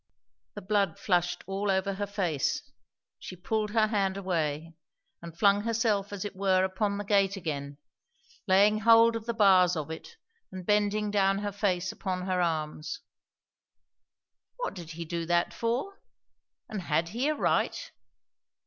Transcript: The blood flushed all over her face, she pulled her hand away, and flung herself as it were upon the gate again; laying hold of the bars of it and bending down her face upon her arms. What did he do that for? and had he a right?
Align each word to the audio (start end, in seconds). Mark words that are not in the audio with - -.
The 0.55 0.63
blood 0.63 0.97
flushed 0.97 1.43
all 1.45 1.69
over 1.69 1.93
her 1.93 2.07
face, 2.07 2.63
she 3.19 3.35
pulled 3.35 3.69
her 3.69 3.85
hand 3.85 4.17
away, 4.17 4.73
and 5.21 5.37
flung 5.37 5.61
herself 5.61 6.11
as 6.11 6.25
it 6.25 6.35
were 6.35 6.63
upon 6.63 6.97
the 6.97 7.03
gate 7.03 7.35
again; 7.35 7.77
laying 8.47 8.79
hold 8.79 9.15
of 9.15 9.27
the 9.27 9.33
bars 9.35 9.75
of 9.75 9.91
it 9.91 10.17
and 10.51 10.65
bending 10.65 11.11
down 11.11 11.37
her 11.37 11.51
face 11.51 11.91
upon 11.91 12.23
her 12.25 12.41
arms. 12.41 13.01
What 14.55 14.73
did 14.73 14.89
he 14.93 15.05
do 15.05 15.27
that 15.27 15.53
for? 15.53 16.01
and 16.67 16.81
had 16.81 17.09
he 17.09 17.27
a 17.27 17.35
right? 17.35 17.91